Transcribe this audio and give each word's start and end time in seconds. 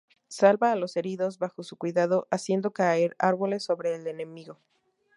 Salva 0.29 0.71
a 0.71 0.75
los 0.75 0.97
heridos 0.97 1.37
bajo 1.37 1.61
su 1.61 1.77
cuidado 1.77 2.27
haciendo 2.31 2.71
caer 2.73 3.15
árboles 3.19 3.61
sobre 3.61 3.93
el 3.93 4.07
enemigo. 4.07 4.57